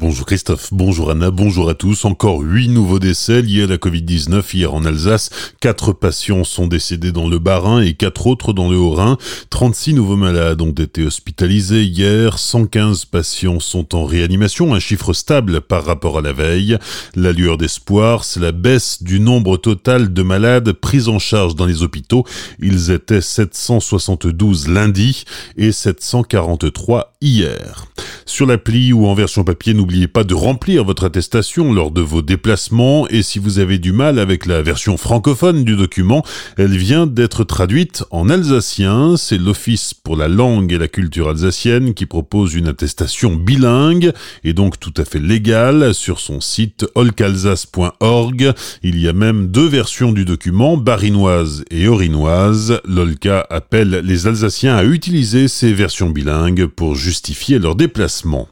Bonjour 0.00 0.24
Christophe, 0.24 0.70
bonjour 0.72 1.10
Anna, 1.10 1.30
bonjour 1.30 1.68
à 1.68 1.74
tous. 1.74 2.06
Encore 2.06 2.40
huit 2.40 2.68
nouveaux 2.68 2.98
décès 2.98 3.42
liés 3.42 3.64
à 3.64 3.66
la 3.66 3.76
Covid-19 3.76 4.56
hier 4.56 4.72
en 4.72 4.86
Alsace. 4.86 5.28
Quatre 5.60 5.92
patients 5.92 6.42
sont 6.42 6.66
décédés 6.66 7.12
dans 7.12 7.28
le 7.28 7.38
Bas-Rhin 7.38 7.82
et 7.82 7.92
quatre 7.92 8.26
autres 8.26 8.54
dans 8.54 8.70
le 8.70 8.78
Haut-Rhin. 8.78 9.18
36 9.50 9.92
nouveaux 9.92 10.16
malades 10.16 10.62
ont 10.62 10.72
été 10.72 11.04
hospitalisés 11.04 11.84
hier. 11.84 12.38
115 12.38 13.04
patients 13.04 13.60
sont 13.60 13.94
en 13.94 14.06
réanimation, 14.06 14.72
un 14.72 14.80
chiffre 14.80 15.12
stable 15.12 15.60
par 15.60 15.84
rapport 15.84 16.16
à 16.16 16.22
la 16.22 16.32
veille. 16.32 16.78
La 17.14 17.32
lueur 17.32 17.58
d'espoir, 17.58 18.24
c'est 18.24 18.40
la 18.40 18.52
baisse 18.52 19.02
du 19.02 19.20
nombre 19.20 19.58
total 19.58 20.14
de 20.14 20.22
malades 20.22 20.72
pris 20.72 21.08
en 21.08 21.18
charge 21.18 21.56
dans 21.56 21.66
les 21.66 21.82
hôpitaux. 21.82 22.24
Ils 22.58 22.90
étaient 22.90 23.20
772 23.20 24.66
lundi 24.66 25.24
et 25.58 25.72
743 25.72 27.12
hier. 27.20 27.84
Sur 28.24 28.46
l'appli 28.46 28.92
ou 28.92 29.06
en 29.06 29.14
version 29.14 29.44
papier, 29.44 29.74
n'oubliez 29.90 30.06
pas 30.06 30.22
de 30.22 30.34
remplir 30.34 30.84
votre 30.84 31.02
attestation 31.02 31.72
lors 31.72 31.90
de 31.90 32.00
vos 32.00 32.22
déplacements 32.22 33.08
et 33.08 33.24
si 33.24 33.40
vous 33.40 33.58
avez 33.58 33.78
du 33.78 33.90
mal 33.90 34.20
avec 34.20 34.46
la 34.46 34.62
version 34.62 34.96
francophone 34.96 35.64
du 35.64 35.74
document, 35.74 36.24
elle 36.58 36.76
vient 36.76 37.08
d'être 37.08 37.42
traduite 37.42 38.04
en 38.12 38.30
alsacien. 38.30 39.16
C'est 39.16 39.36
l'Office 39.36 39.92
pour 39.92 40.14
la 40.14 40.28
langue 40.28 40.72
et 40.72 40.78
la 40.78 40.86
culture 40.86 41.30
alsacienne 41.30 41.92
qui 41.92 42.06
propose 42.06 42.54
une 42.54 42.68
attestation 42.68 43.34
bilingue 43.34 44.12
et 44.44 44.52
donc 44.52 44.78
tout 44.78 44.94
à 44.96 45.04
fait 45.04 45.18
légale 45.18 45.92
sur 45.92 46.20
son 46.20 46.40
site 46.40 46.86
olcalsace.org. 46.94 48.52
Il 48.84 49.00
y 49.00 49.08
a 49.08 49.12
même 49.12 49.48
deux 49.48 49.66
versions 49.66 50.12
du 50.12 50.24
document, 50.24 50.76
barinoise 50.76 51.64
et 51.72 51.88
orinoise. 51.88 52.80
L'Olca 52.84 53.44
appelle 53.50 54.02
les 54.04 54.28
Alsaciens 54.28 54.76
à 54.76 54.84
utiliser 54.84 55.48
ces 55.48 55.72
versions 55.72 56.10
bilingues 56.10 56.66
pour 56.66 56.94
justifier 56.94 57.58
leur 57.58 57.74
déplacement. 57.74 58.46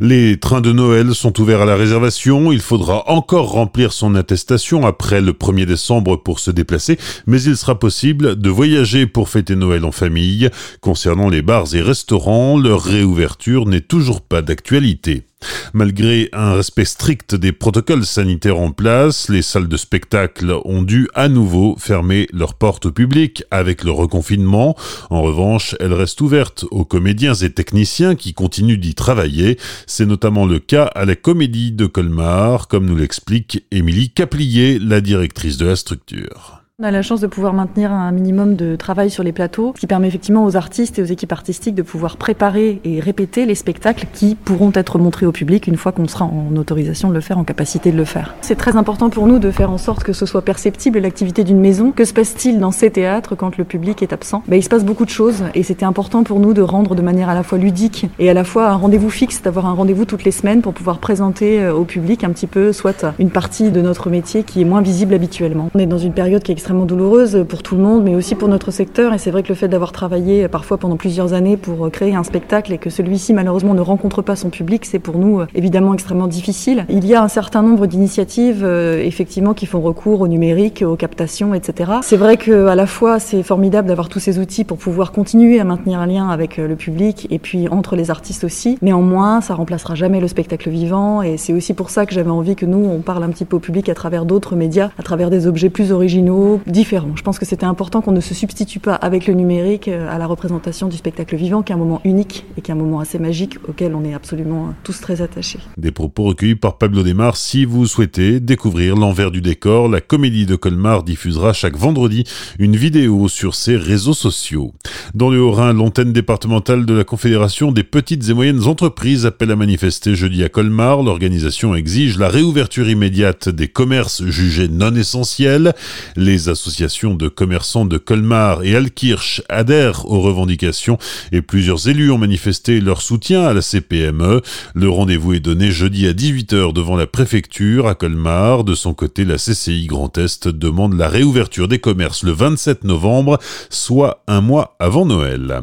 Les 0.00 0.36
trains 0.40 0.60
de 0.60 0.79
Noël 0.80 1.14
sont 1.14 1.38
ouverts 1.42 1.60
à 1.60 1.66
la 1.66 1.76
réservation. 1.76 2.52
Il 2.52 2.62
faudra 2.62 3.10
encore 3.10 3.50
remplir 3.50 3.92
son 3.92 4.14
attestation 4.14 4.86
après 4.86 5.20
le 5.20 5.32
1er 5.32 5.66
décembre 5.66 6.16
pour 6.16 6.38
se 6.40 6.50
déplacer, 6.50 6.98
mais 7.26 7.42
il 7.42 7.54
sera 7.54 7.78
possible 7.78 8.40
de 8.40 8.48
voyager 8.48 9.06
pour 9.06 9.28
fêter 9.28 9.56
Noël 9.56 9.84
en 9.84 9.92
famille. 9.92 10.48
Concernant 10.80 11.28
les 11.28 11.42
bars 11.42 11.74
et 11.74 11.82
restaurants, 11.82 12.58
leur 12.58 12.82
réouverture 12.82 13.66
n'est 13.66 13.82
toujours 13.82 14.22
pas 14.22 14.40
d'actualité. 14.40 15.24
Malgré 15.72 16.28
un 16.32 16.54
respect 16.54 16.84
strict 16.84 17.34
des 17.34 17.52
protocoles 17.52 18.04
sanitaires 18.04 18.58
en 18.58 18.72
place, 18.72 19.28
les 19.28 19.42
salles 19.42 19.68
de 19.68 19.76
spectacle 19.76 20.54
ont 20.64 20.82
dû 20.82 21.08
à 21.14 21.28
nouveau 21.28 21.76
fermer 21.78 22.26
leurs 22.32 22.54
portes 22.54 22.86
au 22.86 22.92
public 22.92 23.44
avec 23.50 23.84
le 23.84 23.92
reconfinement. 23.92 24.76
En 25.10 25.22
revanche, 25.22 25.76
elles 25.78 25.92
restent 25.92 26.20
ouvertes 26.20 26.64
aux 26.70 26.84
comédiens 26.84 27.34
et 27.34 27.50
techniciens 27.50 28.16
qui 28.16 28.34
continuent 28.34 28.78
d'y 28.80 28.94
travailler. 28.94 29.58
C'est 29.86 30.06
notamment 30.06 30.46
le 30.46 30.58
cas 30.58 30.84
à 30.84 31.04
la 31.04 31.14
comédie 31.14 31.72
de 31.72 31.86
Colmar, 31.86 32.66
comme 32.66 32.86
nous 32.86 32.96
l'explique 32.96 33.64
Émilie 33.70 34.10
Caplier, 34.10 34.78
la 34.78 35.00
directrice 35.00 35.56
de 35.56 35.66
la 35.66 35.76
structure. 35.76 36.59
On 36.82 36.84
a 36.84 36.90
la 36.90 37.02
chance 37.02 37.20
de 37.20 37.26
pouvoir 37.26 37.52
maintenir 37.52 37.92
un 37.92 38.10
minimum 38.10 38.56
de 38.56 38.74
travail 38.74 39.10
sur 39.10 39.22
les 39.22 39.32
plateaux, 39.32 39.72
ce 39.74 39.80
qui 39.80 39.86
permet 39.86 40.08
effectivement 40.08 40.46
aux 40.46 40.56
artistes 40.56 40.98
et 40.98 41.02
aux 41.02 41.04
équipes 41.04 41.32
artistiques 41.32 41.74
de 41.74 41.82
pouvoir 41.82 42.16
préparer 42.16 42.80
et 42.84 43.00
répéter 43.00 43.44
les 43.44 43.54
spectacles 43.54 44.06
qui 44.14 44.34
pourront 44.34 44.72
être 44.72 44.98
montrés 44.98 45.26
au 45.26 45.32
public 45.32 45.66
une 45.66 45.76
fois 45.76 45.92
qu'on 45.92 46.08
sera 46.08 46.24
en 46.24 46.56
autorisation 46.56 47.10
de 47.10 47.14
le 47.14 47.20
faire, 47.20 47.36
en 47.36 47.44
capacité 47.44 47.92
de 47.92 47.98
le 47.98 48.06
faire. 48.06 48.34
C'est 48.40 48.54
très 48.54 48.76
important 48.76 49.10
pour 49.10 49.26
nous 49.26 49.38
de 49.38 49.50
faire 49.50 49.70
en 49.70 49.76
sorte 49.76 50.04
que 50.04 50.14
ce 50.14 50.24
soit 50.24 50.40
perceptible 50.40 51.00
l'activité 51.00 51.44
d'une 51.44 51.60
maison. 51.60 51.92
Que 51.92 52.06
se 52.06 52.14
passe-t-il 52.14 52.58
dans 52.58 52.70
ces 52.70 52.90
théâtres 52.90 53.34
quand 53.34 53.58
le 53.58 53.64
public 53.64 54.02
est 54.02 54.14
absent? 54.14 54.42
Ben, 54.48 54.56
Il 54.56 54.62
se 54.62 54.70
passe 54.70 54.86
beaucoup 54.86 55.04
de 55.04 55.10
choses 55.10 55.44
et 55.54 55.62
c'était 55.62 55.84
important 55.84 56.22
pour 56.22 56.40
nous 56.40 56.54
de 56.54 56.62
rendre 56.62 56.94
de 56.94 57.02
manière 57.02 57.28
à 57.28 57.34
la 57.34 57.42
fois 57.42 57.58
ludique 57.58 58.06
et 58.18 58.30
à 58.30 58.32
la 58.32 58.44
fois 58.44 58.70
un 58.70 58.76
rendez-vous 58.76 59.10
fixe, 59.10 59.42
d'avoir 59.42 59.66
un 59.66 59.74
rendez-vous 59.74 60.06
toutes 60.06 60.24
les 60.24 60.30
semaines 60.30 60.62
pour 60.62 60.72
pouvoir 60.72 60.96
présenter 60.96 61.60
euh, 61.60 61.74
au 61.74 61.84
public 61.84 62.24
un 62.24 62.30
petit 62.30 62.46
peu 62.46 62.72
soit 62.72 63.04
une 63.18 63.28
partie 63.28 63.70
de 63.70 63.82
notre 63.82 64.08
métier 64.08 64.44
qui 64.44 64.62
est 64.62 64.64
moins 64.64 64.80
visible 64.80 65.12
habituellement. 65.12 65.68
On 65.74 65.78
est 65.78 65.84
dans 65.84 65.98
une 65.98 66.14
période 66.14 66.42
qui 66.42 66.52
est 66.52 66.54
extrêmement 66.54 66.69
douloureuse 66.86 67.44
pour 67.48 67.62
tout 67.62 67.76
le 67.76 67.82
monde, 67.82 68.04
mais 68.04 68.14
aussi 68.14 68.34
pour 68.34 68.48
notre 68.48 68.70
secteur. 68.70 69.12
Et 69.14 69.18
c'est 69.18 69.30
vrai 69.30 69.42
que 69.42 69.48
le 69.48 69.54
fait 69.54 69.68
d'avoir 69.68 69.92
travaillé 69.92 70.48
parfois 70.48 70.78
pendant 70.78 70.96
plusieurs 70.96 71.32
années 71.32 71.56
pour 71.56 71.90
créer 71.90 72.14
un 72.14 72.24
spectacle 72.24 72.72
et 72.72 72.78
que 72.78 72.90
celui-ci 72.90 73.32
malheureusement 73.32 73.74
ne 73.74 73.80
rencontre 73.80 74.22
pas 74.22 74.36
son 74.36 74.50
public, 74.50 74.84
c'est 74.84 74.98
pour 74.98 75.18
nous 75.18 75.40
euh, 75.40 75.46
évidemment 75.54 75.94
extrêmement 75.94 76.26
difficile. 76.26 76.84
Il 76.88 77.06
y 77.06 77.14
a 77.14 77.22
un 77.22 77.28
certain 77.28 77.62
nombre 77.62 77.86
d'initiatives 77.86 78.62
euh, 78.64 79.02
effectivement 79.02 79.54
qui 79.54 79.66
font 79.66 79.80
recours 79.80 80.20
au 80.20 80.28
numérique, 80.28 80.82
aux 80.86 80.96
captations, 80.96 81.54
etc. 81.54 81.92
C'est 82.02 82.16
vrai 82.16 82.36
que 82.36 82.66
à 82.66 82.74
la 82.74 82.86
fois 82.86 83.18
c'est 83.18 83.42
formidable 83.42 83.88
d'avoir 83.88 84.08
tous 84.08 84.20
ces 84.20 84.38
outils 84.38 84.64
pour 84.64 84.78
pouvoir 84.78 85.12
continuer 85.12 85.60
à 85.60 85.64
maintenir 85.64 86.00
un 86.00 86.06
lien 86.06 86.28
avec 86.28 86.58
euh, 86.58 86.68
le 86.68 86.76
public 86.76 87.26
et 87.30 87.38
puis 87.38 87.68
entre 87.68 87.96
les 87.96 88.10
artistes 88.10 88.44
aussi. 88.44 88.78
Néanmoins, 88.82 89.40
ça 89.40 89.54
remplacera 89.54 89.94
jamais 89.94 90.20
le 90.20 90.28
spectacle 90.28 90.70
vivant 90.70 91.22
et 91.22 91.36
c'est 91.36 91.52
aussi 91.52 91.74
pour 91.74 91.90
ça 91.90 92.06
que 92.06 92.14
j'avais 92.14 92.30
envie 92.30 92.56
que 92.56 92.66
nous 92.66 92.84
on 92.84 93.00
parle 93.00 93.22
un 93.22 93.28
petit 93.28 93.44
peu 93.44 93.56
au 93.56 93.60
public 93.60 93.88
à 93.88 93.94
travers 93.94 94.24
d'autres 94.24 94.56
médias, 94.56 94.90
à 94.98 95.02
travers 95.02 95.30
des 95.30 95.46
objets 95.46 95.70
plus 95.70 95.92
originaux, 95.92 96.59
différent. 96.66 97.12
Je 97.16 97.22
pense 97.22 97.38
que 97.38 97.46
c'était 97.46 97.66
important 97.66 98.00
qu'on 98.00 98.12
ne 98.12 98.20
se 98.20 98.34
substitue 98.34 98.80
pas 98.80 98.94
avec 98.94 99.26
le 99.26 99.34
numérique 99.34 99.88
euh, 99.88 100.08
à 100.10 100.18
la 100.18 100.26
représentation 100.26 100.88
du 100.88 100.96
spectacle 100.96 101.36
vivant, 101.36 101.62
qui 101.62 101.72
est 101.72 101.74
un 101.74 101.78
moment 101.78 102.00
unique 102.04 102.44
et 102.56 102.60
qui 102.60 102.70
est 102.70 102.74
un 102.74 102.76
moment 102.76 103.00
assez 103.00 103.18
magique 103.18 103.56
auquel 103.68 103.94
on 103.94 104.04
est 104.04 104.14
absolument 104.14 104.68
euh, 104.68 104.72
tous 104.84 105.00
très 105.00 105.22
attachés. 105.22 105.58
Des 105.76 105.92
propos 105.92 106.24
recueillis 106.24 106.54
par 106.54 106.78
Pablo 106.78 107.02
Desmar. 107.02 107.36
Si 107.36 107.64
vous 107.64 107.86
souhaitez 107.86 108.40
découvrir 108.40 108.96
l'envers 108.96 109.30
du 109.30 109.40
décor, 109.40 109.88
la 109.88 110.00
comédie 110.00 110.46
de 110.46 110.56
Colmar 110.56 111.02
diffusera 111.02 111.52
chaque 111.52 111.76
vendredi 111.76 112.24
une 112.58 112.76
vidéo 112.76 113.28
sur 113.28 113.54
ses 113.54 113.76
réseaux 113.76 114.14
sociaux. 114.14 114.72
Dans 115.14 115.30
le 115.30 115.40
Haut-Rhin, 115.40 115.72
l'antenne 115.72 116.12
départementale 116.12 116.86
de 116.86 116.94
la 116.94 117.04
Confédération 117.04 117.72
des 117.72 117.84
petites 117.84 118.28
et 118.28 118.34
moyennes 118.34 118.64
entreprises 118.64 119.26
appelle 119.26 119.50
à 119.50 119.56
manifester 119.56 120.14
jeudi 120.14 120.44
à 120.44 120.48
Colmar. 120.48 121.02
L'organisation 121.02 121.74
exige 121.74 122.18
la 122.18 122.28
réouverture 122.28 122.88
immédiate 122.88 123.48
des 123.48 123.68
commerces 123.68 124.24
jugés 124.26 124.68
non 124.68 124.94
essentiels. 124.94 125.72
Les 126.16 126.49
associations 126.50 127.14
de 127.14 127.28
commerçants 127.28 127.84
de 127.84 127.98
Colmar 127.98 128.62
et 128.62 128.76
Alkirch 128.76 129.42
adhèrent 129.48 130.06
aux 130.06 130.20
revendications 130.20 130.98
et 131.32 131.42
plusieurs 131.42 131.88
élus 131.88 132.10
ont 132.10 132.18
manifesté 132.18 132.80
leur 132.80 133.02
soutien 133.02 133.44
à 133.44 133.54
la 133.54 133.62
CPME. 133.62 134.42
Le 134.74 134.88
rendez-vous 134.88 135.34
est 135.34 135.40
donné 135.40 135.70
jeudi 135.70 136.06
à 136.06 136.12
18h 136.12 136.72
devant 136.72 136.96
la 136.96 137.06
préfecture 137.06 137.86
à 137.86 137.94
Colmar. 137.94 138.64
De 138.64 138.74
son 138.74 138.94
côté, 138.94 139.24
la 139.24 139.36
CCI 139.36 139.86
Grand 139.86 140.16
Est 140.18 140.48
demande 140.48 140.94
la 140.94 141.08
réouverture 141.08 141.68
des 141.68 141.78
commerces 141.78 142.22
le 142.22 142.32
27 142.32 142.84
novembre, 142.84 143.38
soit 143.68 144.22
un 144.26 144.40
mois 144.40 144.76
avant 144.78 145.06
Noël. 145.06 145.60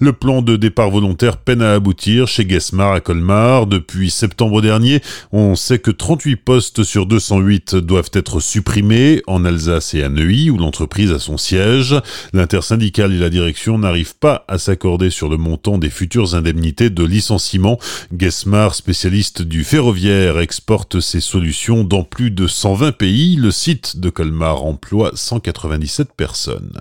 Le 0.00 0.12
plan 0.12 0.42
de 0.42 0.54
départ 0.54 0.90
volontaire 0.90 1.38
peine 1.38 1.60
à 1.60 1.74
aboutir 1.74 2.28
chez 2.28 2.44
Guesmar 2.44 2.92
à 2.92 3.00
Colmar. 3.00 3.66
Depuis 3.66 4.10
septembre 4.10 4.62
dernier, 4.62 5.00
on 5.32 5.56
sait 5.56 5.80
que 5.80 5.90
38 5.90 6.36
postes 6.36 6.84
sur 6.84 7.06
208 7.06 7.74
doivent 7.74 8.10
être 8.12 8.38
supprimés 8.38 9.22
en 9.26 9.44
Alsace 9.44 9.94
et 9.94 10.02
à 10.04 10.08
Où 10.18 10.58
l'entreprise 10.58 11.12
a 11.12 11.20
son 11.20 11.36
siège. 11.36 11.94
L'intersyndicale 12.32 13.12
et 13.12 13.18
la 13.18 13.30
direction 13.30 13.78
n'arrivent 13.78 14.16
pas 14.16 14.44
à 14.48 14.58
s'accorder 14.58 15.10
sur 15.10 15.28
le 15.28 15.36
montant 15.36 15.78
des 15.78 15.90
futures 15.90 16.34
indemnités 16.34 16.90
de 16.90 17.04
licenciement. 17.04 17.78
Guesmar, 18.12 18.74
spécialiste 18.74 19.42
du 19.42 19.62
ferroviaire, 19.62 20.40
exporte 20.40 20.98
ses 20.98 21.20
solutions 21.20 21.84
dans 21.84 22.02
plus 22.02 22.32
de 22.32 22.48
120 22.48 22.92
pays. 22.92 23.36
Le 23.36 23.52
site 23.52 24.00
de 24.00 24.10
Colmar 24.10 24.64
emploie 24.64 25.12
197 25.14 26.08
personnes. 26.16 26.72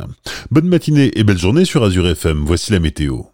Bonne 0.49 0.67
matinée 0.67 1.11
et 1.13 1.23
belle 1.23 1.37
journée 1.37 1.65
sur 1.65 1.83
Azure 1.83 2.07
FM. 2.07 2.43
Voici 2.43 2.71
la 2.71 2.79
météo. 2.79 3.27